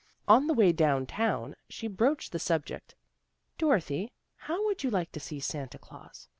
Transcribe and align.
On 0.27 0.47
the 0.47 0.55
way 0.55 0.71
down 0.71 1.05
town, 1.05 1.53
she 1.69 1.85
broached 1.87 2.31
the 2.31 2.39
subject." 2.39 2.95
Dorothy, 3.59 4.11
how 4.35 4.65
would 4.65 4.83
you 4.83 4.89
like 4.89 5.11
to 5.11 5.19
see 5.19 5.39
Santa 5.39 5.77
Claus? 5.77 6.27